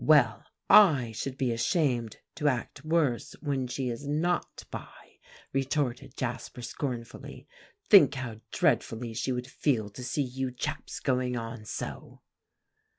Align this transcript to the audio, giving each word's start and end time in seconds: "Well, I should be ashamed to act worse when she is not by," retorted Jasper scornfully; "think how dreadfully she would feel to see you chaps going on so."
"Well, 0.03 0.43
I 0.67 1.11
should 1.11 1.37
be 1.37 1.51
ashamed 1.51 2.17
to 2.33 2.47
act 2.47 2.83
worse 2.83 3.33
when 3.39 3.67
she 3.67 3.87
is 3.89 4.07
not 4.07 4.63
by," 4.71 5.19
retorted 5.53 6.17
Jasper 6.17 6.63
scornfully; 6.63 7.47
"think 7.87 8.15
how 8.15 8.41
dreadfully 8.51 9.13
she 9.13 9.31
would 9.31 9.45
feel 9.45 9.91
to 9.91 10.03
see 10.03 10.23
you 10.23 10.51
chaps 10.53 10.99
going 11.01 11.37
on 11.37 11.65
so." 11.65 12.23